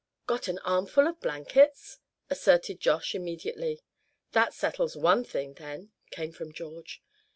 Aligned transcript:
"Got 0.25 0.47
an 0.47 0.57
armful 0.65 1.05
of 1.07 1.19
blankets?" 1.21 1.99
asserted 2.27 2.79
Josh, 2.79 3.13
immediately. 3.13 3.81
"That 4.31 4.51
settles 4.55 4.97
one 4.97 5.23
thing, 5.23 5.53
then," 5.53 5.91
came 6.09 6.31
from 6.31 6.51
George. 6.53 7.03